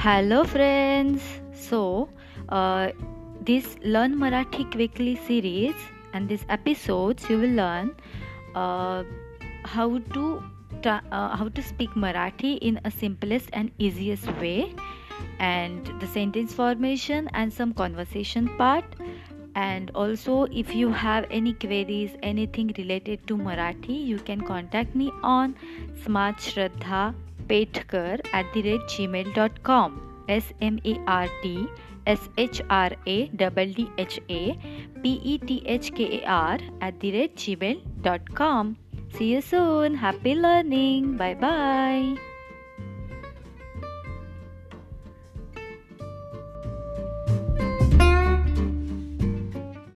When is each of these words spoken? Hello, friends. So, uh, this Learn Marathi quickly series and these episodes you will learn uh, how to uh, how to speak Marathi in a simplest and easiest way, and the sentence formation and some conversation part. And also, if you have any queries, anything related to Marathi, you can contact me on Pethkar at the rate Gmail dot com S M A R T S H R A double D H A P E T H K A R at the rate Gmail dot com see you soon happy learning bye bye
Hello, 0.00 0.44
friends. 0.44 1.20
So, 1.52 2.08
uh, 2.50 2.90
this 3.40 3.74
Learn 3.82 4.14
Marathi 4.14 4.70
quickly 4.70 5.16
series 5.16 5.74
and 6.12 6.28
these 6.28 6.46
episodes 6.48 7.28
you 7.28 7.36
will 7.40 7.50
learn 7.50 7.96
uh, 8.54 9.02
how 9.64 9.98
to 10.14 10.40
uh, 10.84 11.00
how 11.36 11.48
to 11.48 11.60
speak 11.60 11.90
Marathi 11.96 12.58
in 12.58 12.80
a 12.84 12.92
simplest 12.92 13.50
and 13.52 13.72
easiest 13.78 14.28
way, 14.38 14.72
and 15.40 15.90
the 15.98 16.06
sentence 16.06 16.54
formation 16.54 17.28
and 17.34 17.52
some 17.52 17.74
conversation 17.74 18.48
part. 18.56 18.84
And 19.56 19.90
also, 19.96 20.44
if 20.44 20.76
you 20.76 20.92
have 20.92 21.26
any 21.28 21.54
queries, 21.54 22.12
anything 22.22 22.72
related 22.78 23.26
to 23.26 23.36
Marathi, 23.36 24.06
you 24.06 24.18
can 24.18 24.42
contact 24.42 24.94
me 24.94 25.10
on 25.24 25.56
Pethkar 27.48 28.22
at 28.34 28.46
the 28.56 28.62
rate 28.66 28.86
Gmail 29.16 29.32
dot 29.36 29.58
com 29.66 29.98
S 30.30 30.52
M 30.62 30.78
A 30.86 30.96
R 31.08 31.26
T 31.42 31.56
S 32.08 32.28
H 32.38 32.60
R 32.70 32.96
A 33.08 33.18
double 33.42 33.72
D 33.76 33.86
H 34.00 34.18
A 34.30 34.42
P 35.02 35.12
E 35.32 35.38
T 35.46 35.60
H 35.74 35.88
K 35.96 36.04
A 36.16 36.22
R 36.36 36.62
at 36.84 36.94
the 37.02 37.10
rate 37.14 37.36
Gmail 37.60 37.80
dot 38.04 38.28
com 38.38 38.74
see 39.18 39.32
you 39.34 39.40
soon 39.40 39.94
happy 40.04 40.34
learning 40.34 41.14
bye 41.18 41.34
bye 41.44 42.14